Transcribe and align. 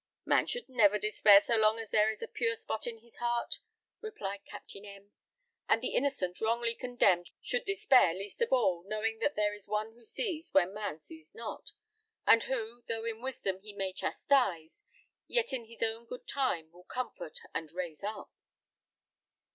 "Man 0.25 0.47
should 0.47 0.67
never 0.67 0.97
despair 0.97 1.43
so 1.43 1.55
long 1.57 1.79
as 1.79 1.91
there 1.91 2.09
is 2.09 2.23
a 2.23 2.27
pure 2.27 2.55
spot 2.55 2.87
in 2.87 3.01
his 3.01 3.17
heart," 3.17 3.59
replied 3.99 4.43
Captain 4.45 4.83
M; 4.83 5.11
"and 5.69 5.79
the 5.79 5.93
innocent 5.93 6.41
wrongly 6.41 6.73
condemned 6.73 7.29
should 7.39 7.65
despair 7.65 8.11
least 8.15 8.41
of 8.41 8.51
all, 8.51 8.81
knowing 8.87 9.19
that 9.19 9.35
there 9.35 9.53
is 9.53 9.67
one 9.67 9.91
who 9.93 10.03
sees 10.03 10.51
where 10.55 10.65
man 10.65 10.99
sees 11.01 11.35
not, 11.35 11.73
and 12.25 12.41
who, 12.41 12.81
though 12.87 13.05
in 13.05 13.21
wisdom 13.21 13.59
he 13.59 13.73
may 13.73 13.93
chastise, 13.93 14.85
yet 15.27 15.53
in 15.53 15.65
his 15.65 15.83
own 15.83 16.05
good 16.07 16.27
time 16.27 16.71
will 16.71 16.83
comfort 16.85 17.37
and 17.53 17.71
raise 17.71 18.03
up." 18.03 18.31